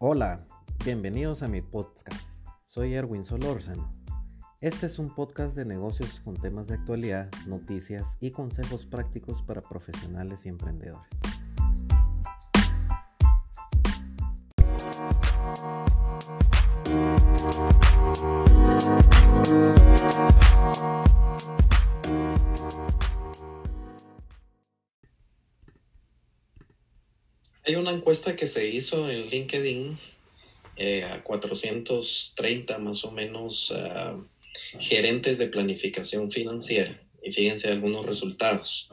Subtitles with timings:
[0.00, 0.46] Hola,
[0.84, 2.40] bienvenidos a mi podcast.
[2.66, 3.90] Soy Erwin Solórzano.
[4.60, 9.60] Este es un podcast de negocios con temas de actualidad, noticias y consejos prácticos para
[9.60, 11.10] profesionales y emprendedores.
[27.88, 29.98] Una encuesta que se hizo en LinkedIn
[30.76, 34.16] eh, a 430 más o menos ah,
[34.78, 37.00] gerentes de planificación financiera.
[37.22, 38.90] Y fíjense algunos resultados.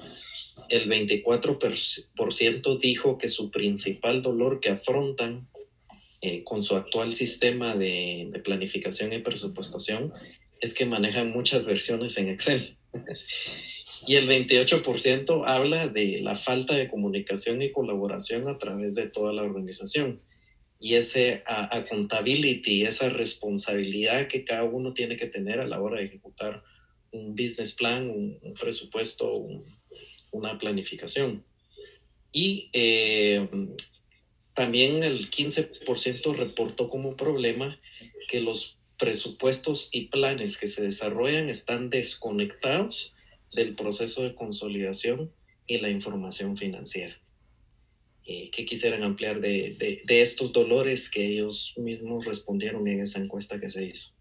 [0.69, 5.47] El 24% dijo que su principal dolor que afrontan
[6.21, 10.13] eh, con su actual sistema de, de planificación y presupuestación
[10.61, 12.77] es que manejan muchas versiones en Excel.
[14.07, 19.33] Y el 28% habla de la falta de comunicación y colaboración a través de toda
[19.33, 20.21] la organización.
[20.79, 26.05] Y ese accountability, esa responsabilidad que cada uno tiene que tener a la hora de
[26.05, 26.63] ejecutar
[27.11, 29.47] un business plan, un, presupuesto,
[30.31, 31.43] una planificación.
[32.31, 33.47] Y eh,
[34.53, 37.79] también el 15% reportó como problema
[38.27, 43.13] que los presupuestos y planes que se desarrollan están desconectados
[43.53, 45.31] del proceso de consolidación
[45.67, 47.19] y la información financiera.
[48.27, 53.59] Eh, ¿Qué quisieran ampliar de, de, estos dolores que ellos mismos respondieron en esa encuesta
[53.59, 54.13] que se hizo?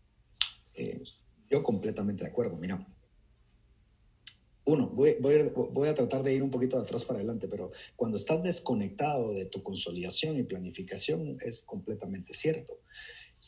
[0.75, 1.03] Eh,
[1.51, 2.87] yo completamente de acuerdo, mira.
[4.67, 7.71] Uno, voy, voy, voy, a tratar de ir un poquito de atrás para adelante, pero
[7.97, 12.81] cuando estás desconectado de tu consolidación y planificación es completamente cierto.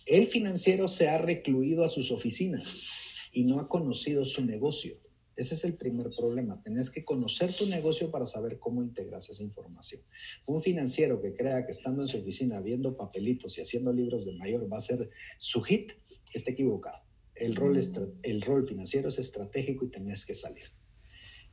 [0.07, 2.85] El financiero se ha recluido a sus oficinas
[3.33, 4.95] y no ha conocido su negocio.
[5.35, 6.62] Ese es el primer problema.
[6.62, 10.01] Tenés que conocer tu negocio para saber cómo integras esa información.
[10.47, 14.33] Un financiero que crea que estando en su oficina viendo papelitos y haciendo libros de
[14.34, 15.93] mayor va a ser su hit,
[16.33, 17.03] está equivocado.
[17.34, 17.78] El rol,
[18.22, 20.71] el rol financiero es estratégico y tenés que salir.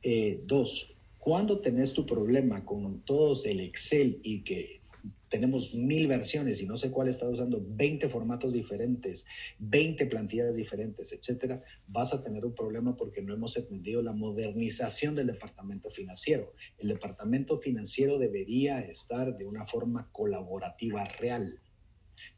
[0.02, 4.83] Eh, dos, cuando tenés tu problema con todos el Excel y que
[5.28, 9.26] tenemos mil versiones y no sé cuál está usando, 20 formatos diferentes,
[9.58, 15.16] 20 plantillas diferentes, etcétera, vas a tener un problema porque no hemos entendido la modernización
[15.16, 16.52] del departamento financiero.
[16.78, 21.60] El departamento financiero debería estar de una forma colaborativa real.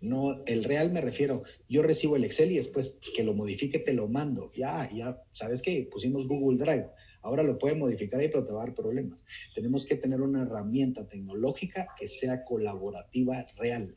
[0.01, 3.93] No, el real me refiero, yo recibo el Excel y después que lo modifique te
[3.93, 4.53] lo mando.
[4.55, 5.87] Ya, ya, ¿sabes qué?
[5.91, 6.89] Pusimos Google Drive
[7.27, 9.25] Ahora lo puede modificar y pero te va a dar problemas.
[9.55, 13.97] Tenemos que tener una herramienta tecnológica que sea colaborativa real,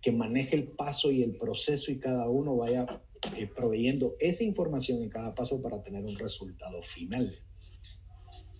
[0.00, 3.02] que maneje el paso y el proceso y cada uno vaya
[3.36, 7.28] eh, proveyendo esa información en cada paso para tener un resultado final.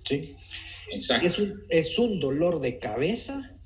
[0.05, 0.35] ¿Sí?
[0.93, 1.27] Exacto.
[1.27, 3.60] Es un, es un dolor de cabeza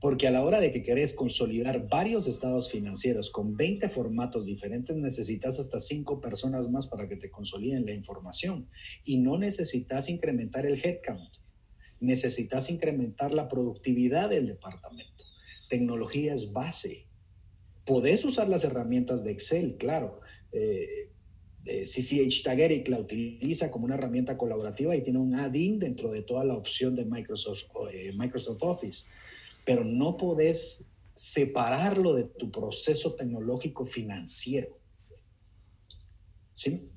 [0.00, 4.96] porque a la hora de que querés consolidar varios estados financieros con 20 formatos diferentes,
[4.96, 8.68] necesitas hasta 5 personas más para que te consoliden la información.
[9.04, 11.34] Y no necesitas incrementar el headcount.
[12.00, 15.24] Necesitas incrementar la productividad del departamento.
[15.68, 17.06] Tecnología es base.
[17.84, 20.20] Podés usar las herramientas de Excel, claro.
[20.52, 21.08] Eh,
[21.64, 26.22] eh, CCH Tageric la utiliza como una herramienta colaborativa y tiene un add-in dentro de
[26.22, 29.04] toda la opción de Microsoft, eh, Microsoft Office
[29.64, 34.78] pero no podés separarlo de tu proceso tecnológico financiero.
[36.52, 36.88] ¿Sí?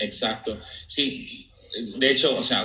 [0.00, 0.58] Exacto.
[0.86, 1.50] Sí,
[1.98, 2.64] de hecho, o sea,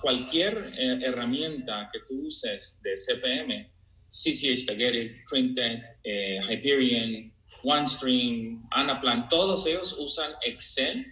[0.00, 3.70] cualquier eh, herramienta que tú uses de CPM,
[4.08, 7.32] CCH Tagetic, Printec, eh, Hyperion,
[7.64, 11.04] OneStream, Anaplan, todos ellos usan Excel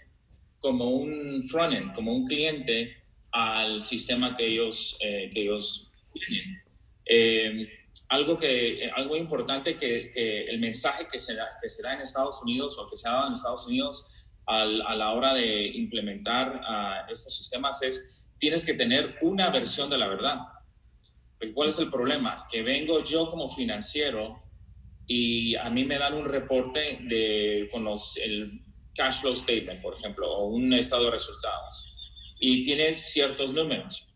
[0.60, 2.96] como un frontend, como un cliente
[3.32, 6.62] al sistema que ellos, eh, que ellos tienen.
[7.06, 7.68] Eh,
[8.08, 12.00] algo, que, algo importante que, que, el mensaje que se, da, que se da en
[12.00, 14.08] Estados Unidos o que se ha dado en Estados Unidos
[14.46, 19.88] al, a la hora de implementar uh, estos sistemas es tienes que tener una versión
[19.88, 20.40] de la verdad.
[21.54, 22.46] ¿Cuál es el problema?
[22.50, 24.42] Que vengo yo como financiero
[25.06, 28.62] y a mí me dan un reporte de, con los, el
[28.94, 32.10] cash flow statement, por ejemplo, o un estado de resultados.
[32.40, 34.11] Y tienes ciertos números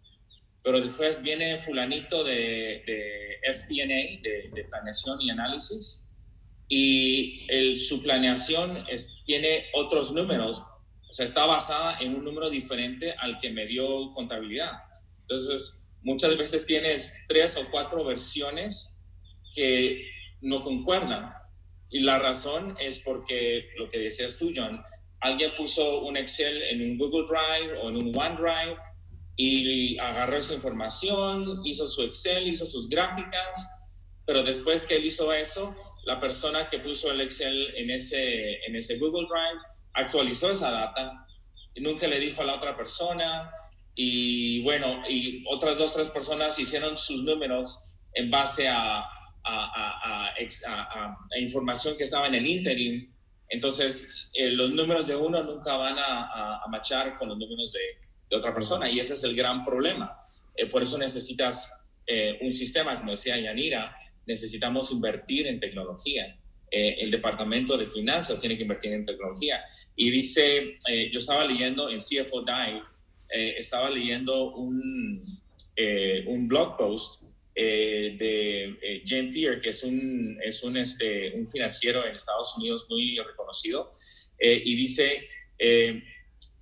[0.66, 6.04] pero después viene fulanito de, de FP&A, de, planeación y análisis,
[6.68, 10.58] y el, su planeación es, tiene otros números,
[11.08, 14.72] o sea, está basada en un número diferente al que me dio contabilidad.
[15.20, 18.92] Entonces, muchas veces tienes tres o cuatro versiones
[19.54, 20.04] que
[20.40, 21.32] no concuerdan.
[21.90, 24.82] Y la razón es porque, lo que decías tú, John,
[25.20, 28.76] alguien puso un Excel en un Google Drive o en un OneDrive
[29.36, 33.70] y agarró esa información, hizo su Excel, hizo sus gráficas
[34.26, 35.74] pero después que él hizo eso,
[36.04, 39.60] la persona que puso el Excel en ese, en ese Google Drive
[39.94, 41.26] actualizó esa data,
[41.76, 43.50] nunca le dijo a la otra persona,
[43.94, 48.98] y bueno, y otras dos, tres personas hicieron sus números en base a,
[49.44, 50.36] a, a,
[51.38, 53.14] información que estaba en el interim.
[53.48, 57.80] Entonces, eh, los números de uno nunca van a, machar con los números de,
[58.30, 60.18] de, otra persona y ese es el gran problema.
[60.56, 61.70] Eh, por eso necesitas
[62.06, 63.96] eh, un sistema, como decía Yanira,
[64.26, 66.36] necesitamos invertir en tecnología.
[66.70, 69.62] el Departamento de Finanzas tiene que invertir en tecnología.
[69.94, 70.76] Y dice,
[71.12, 72.82] yo estaba leyendo en CFO Dive,
[73.56, 75.40] estaba leyendo un,
[76.26, 77.22] un blog post
[77.58, 82.54] eh, de eh, Jane Thier, que es, un, es un, este, un financiero en Estados
[82.58, 83.94] Unidos muy reconocido,
[84.38, 85.26] eh, y dice,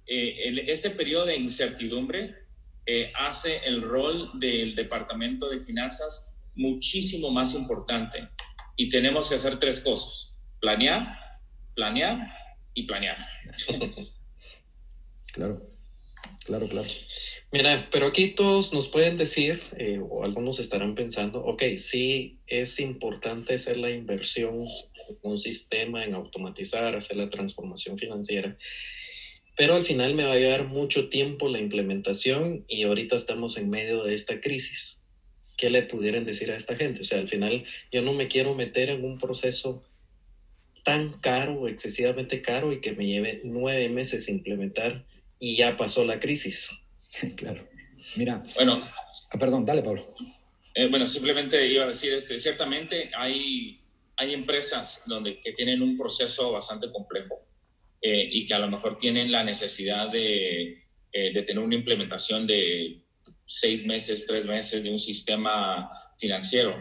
[0.07, 2.35] en este periodo de incertidumbre
[3.15, 8.29] hace el rol del Departamento de Finanzas muchísimo más importante.
[8.77, 11.19] Y tenemos que hacer tres cosas, planear,
[11.75, 12.19] planear
[12.75, 13.17] y planear.
[15.33, 15.61] claro.
[16.45, 16.89] Claro, claro.
[17.53, 22.79] Mira, pero aquí todos nos pueden decir, eh, o algunos estarán pensando, ok, sí es
[22.81, 24.67] importante hacer la inversión
[25.09, 28.59] en un sistema, en automatizar, hacer la transformación financiera,
[29.57, 33.71] pero al final me va a llevar mucho tiempo la implementación y ahorita estamos en
[33.71, 35.01] medio de esta crisis.
[35.57, 37.03] ¿Qué le pudieran decir a esta gente?
[37.03, 39.85] O sea, al final yo no me quiero meter en un proceso
[40.83, 45.05] tan caro, excesivamente caro y que me lleve nueve meses implementar
[45.39, 46.71] y ya pasó la crisis.
[47.37, 47.67] claro.
[48.17, 48.43] Mira.
[48.57, 48.81] Bueno.
[49.31, 50.13] Ah, perdón, dale, Pablo.
[50.75, 53.81] Eh, bueno, simplemente iba a decir, este, ciertamente hay,
[54.17, 57.45] hay empresas donde, que tienen un proceso bastante complejo
[58.05, 62.47] eh, y que a lo mejor tienen la necesidad de, eh, de tener una implementación
[62.47, 63.03] de
[63.45, 66.75] seis meses, tres meses de un sistema financiero.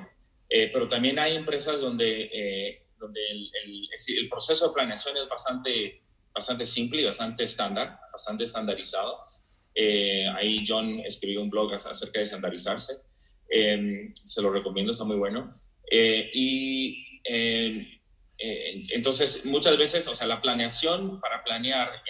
[0.50, 3.90] pero también hay empresas donde, donde el, el,
[4.20, 6.04] el, proceso de planeación es bastante
[6.34, 9.20] bastante simple y bastante estándar, bastante estandarizado.
[9.76, 12.94] Eh, ahí John escribió un blog acerca de estandarizarse.
[13.50, 15.54] Eh, se lo recomiendo, está muy bueno.
[18.46, 22.04] Eh, entonces, muchas veces, o sea, la planeación para planear,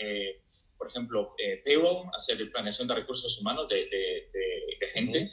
[0.77, 4.29] por ejemplo, payroll, hacer planeación de recursos humanos de, de,
[4.79, 5.31] de gente,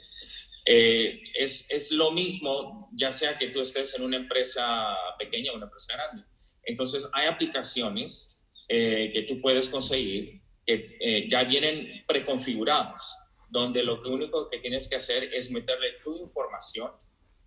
[0.63, 5.65] es, es, lo mismo, ya sea que tú estés en una empresa pequeña o una
[5.65, 6.23] empresa grande.
[6.63, 8.41] Entonces, hay aplicaciones
[8.73, 13.17] eh, que tú puedes conseguir que eh, ya vienen preconfiguradas,
[13.49, 16.91] donde lo único que tienes que hacer es meterle tu información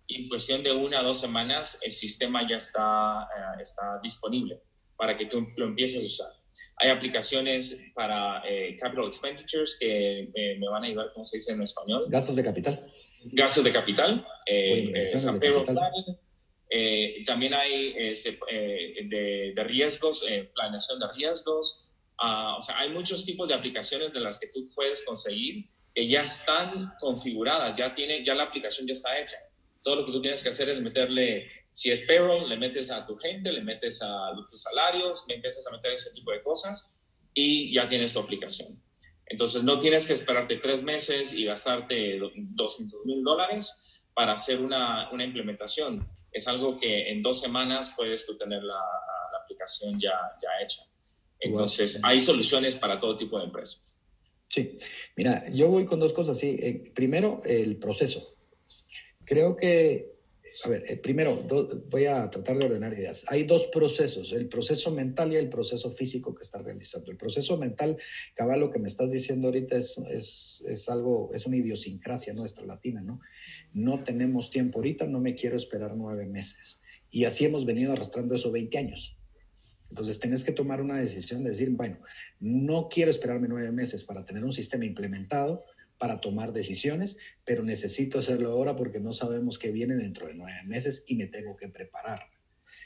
[0.07, 4.61] y en cuestión de una o dos semanas el sistema ya está, eh, está disponible
[4.95, 6.33] para que tú lo empieces a usar.
[6.77, 8.43] Hay aplicaciones para
[8.79, 10.29] capital expenditures que
[10.59, 12.05] me van a ayudar, ¿cómo se dice en español?
[12.09, 12.91] Gastos de capital.
[13.31, 14.25] Gastos de capital.
[14.47, 14.93] Eh,
[16.69, 21.91] eh, también hay este, eh, de, riesgos, eh, planeación de riesgos.
[22.17, 26.07] Ah, o sea, hay muchos tipos de aplicaciones de las que tú puedes conseguir que
[26.07, 29.37] ya están configuradas, ya, tiene, ya la aplicación ya está hecha.
[29.85, 33.05] Todo lo que tú tienes que hacer es meterle, si es payroll, le metes a
[33.05, 36.97] tu gente, le metes a tus salarios, le empiezas a meter ese tipo de cosas
[37.33, 38.81] y ya tienes tu aplicación.
[39.27, 45.11] Entonces, no tienes que esperarte tres meses y gastarte 200 mil dólares para hacer una,
[45.11, 48.81] una implementación es algo que en dos semanas puedes tú tener la,
[49.41, 50.11] aplicación ya,
[50.41, 50.81] ya hecha.
[51.39, 54.01] Entonces, hay soluciones para todo tipo de empresas.
[54.49, 54.79] Sí,
[55.15, 56.39] mira, yo voy con dos cosas.
[56.39, 56.57] Sí.
[56.59, 58.34] Eh, primero, el proceso.
[59.25, 60.13] Creo que,
[60.63, 61.41] a ver, eh, primero
[61.89, 63.25] voy a tratar de ordenar ideas.
[63.27, 67.11] Hay dos procesos, el proceso mental y el proceso físico que estás realizando.
[67.11, 67.97] El proceso mental,
[68.35, 72.65] cabal, lo que me estás diciendo ahorita es, es, es algo, es una idiosincrasia nuestra
[72.65, 73.19] latina, ¿no?
[73.75, 76.81] no tenemos tiempo ahorita, no me quiero esperar nueve meses.
[77.11, 79.17] Y así hemos venido arrastrando eso 20 años.
[79.89, 81.99] Entonces, tenés que tomar una decisión de decir, bueno,
[82.39, 85.65] no quiero esperarme nueve meses para tener un sistema implementado,
[85.97, 90.59] para tomar decisiones, pero necesito hacerlo ahora porque no sabemos qué viene dentro de nueve
[90.65, 92.21] meses y me tengo que preparar.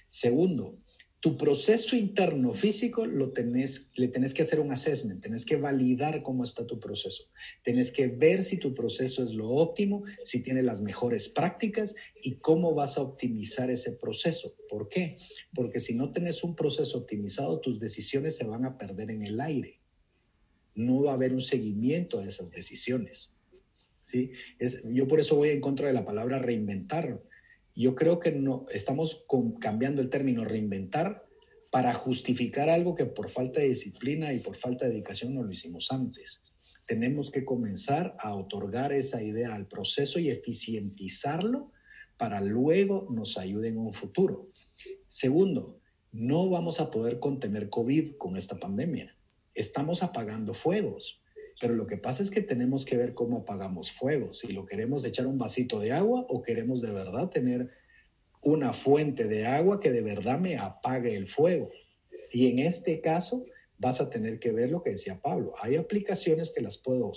[0.07, 0.75] Segundo,
[1.21, 6.21] tu proceso interno físico lo tenés, le tenés que hacer un assessment, tenés que validar
[6.21, 7.25] cómo está tu proceso,
[7.61, 12.37] tenés que ver si tu proceso es lo óptimo, si tiene las mejores prácticas y
[12.37, 14.55] cómo vas a optimizar ese proceso.
[14.69, 15.17] ¿Por qué?
[15.53, 19.41] Porque si no tenés un proceso optimizado, tus decisiones se van a perder en el
[19.41, 19.81] aire.
[20.75, 23.33] No va a haber un seguimiento a esas decisiones.
[24.05, 24.31] ¿sí?
[24.59, 27.21] Es, yo por eso voy en contra de la palabra reinventar
[27.79, 29.25] yo creo que no estamos
[29.61, 31.25] cambiando el término reinventar
[31.71, 35.51] para justificar algo que por falta de disciplina y por falta de dedicación no lo
[35.53, 36.41] hicimos antes.
[36.89, 41.71] Tenemos que comenzar a otorgar esa idea al proceso y eficientizarlo
[42.17, 44.49] para luego nos ayude en un futuro.
[45.07, 45.79] Segundo,
[46.11, 49.15] no vamos a poder contener COVID con esta pandemia.
[49.59, 51.21] Estamos apagando fuegos,
[51.59, 55.03] pero lo que pasa es que tenemos que ver cómo apagamos fuegos, si lo queremos
[55.03, 57.69] echar un vasito de agua o queremos de verdad tener
[58.41, 61.71] una fuente de agua que de verdad me apague el fuego.
[62.31, 63.43] Y en este caso
[63.77, 65.53] vas a tener que ver lo que decía Pablo.
[65.61, 67.11] Hay aplicaciones que las puedo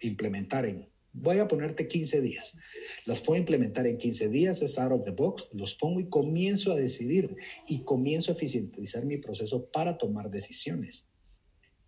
[0.00, 2.56] implementar en, voy a ponerte 15 días.
[3.04, 6.72] Las puedo implementar en 15 días, es out of the box, los pongo y comienzo
[6.72, 7.36] a decidir
[7.68, 11.11] y comienzo a eficientizar mi proceso para tomar decisiones.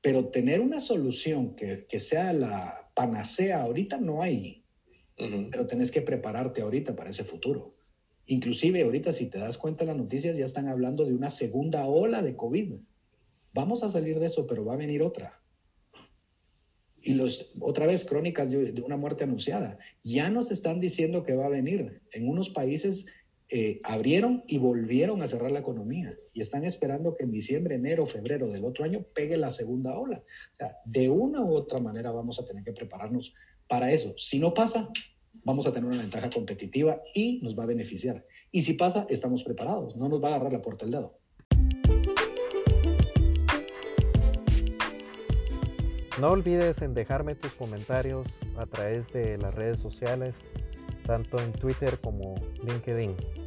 [0.04, 4.62] Pero tener una solución que, que sea la panacea ahorita no hay,
[5.16, 7.70] pero tenés que prepararte ahorita para ese futuro.
[8.26, 12.22] Inclusive ahorita si te das cuenta las noticias ya están hablando de una segunda ola
[12.22, 12.74] de COVID.
[13.54, 15.40] Vamos a salir de eso, pero va a venir otra.
[17.00, 19.78] Y los, otra vez, crónicas de, una muerte anunciada.
[20.02, 22.02] Ya nos están diciendo que va a venir.
[22.12, 23.06] En unos países
[23.56, 26.18] eh, abrieron y volvieron a cerrar la economía.
[26.32, 30.20] Y están esperando que en diciembre, enero, febrero del otro año pegue la segunda ola.
[30.84, 33.32] De una u otra manera vamos a tener que prepararnos
[33.68, 34.12] para eso.
[34.18, 34.88] Si no pasa,
[35.44, 38.26] vamos a tener una ventaja competitiva y nos va a beneficiar.
[38.50, 41.16] Y si pasa, estamos preparados, no nos va a agarrar la puerta el dedo.
[46.20, 50.34] No olvides en dejarme tus comentarios a través de las redes sociales,
[51.06, 52.34] tanto en Twitter como
[52.66, 53.43] LinkedIn.